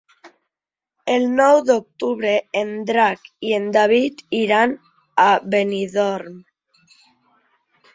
[1.15, 4.77] El nou d'octubre en Drac i en David iran
[5.29, 6.47] a Benidorm.